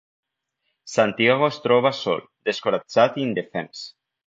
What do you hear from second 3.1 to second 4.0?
i indefens.